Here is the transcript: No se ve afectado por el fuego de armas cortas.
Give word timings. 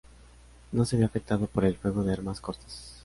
No 0.71 0.83
se 0.83 0.97
ve 0.97 1.03
afectado 1.05 1.45
por 1.45 1.63
el 1.63 1.75
fuego 1.77 2.03
de 2.03 2.11
armas 2.13 2.41
cortas. 2.41 2.97